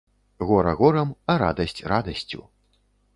Гора 0.51 0.71
горам, 0.79 1.11
а 1.33 1.35
радасць 1.43 1.83
радасцю. 1.91 2.41